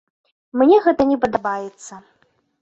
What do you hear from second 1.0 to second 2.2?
не падабаецца.